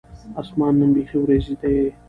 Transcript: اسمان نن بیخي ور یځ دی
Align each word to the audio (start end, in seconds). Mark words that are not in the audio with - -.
اسمان 0.41 0.73
نن 0.79 0.89
بیخي 0.95 1.17
ور 1.19 1.29
یځ 1.37 1.47
دی 1.61 1.75